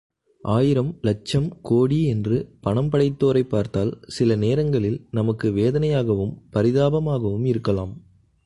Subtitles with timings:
[0.41, 8.01] ஆயிரம், லட்சம், கோடி என்று பணம் படைத்தோரைப் பார்த்தால் சில நேரங்களில் நமக்கு வேதனையாகவும், பரிதாபமாகவும் இருக்கலாம்.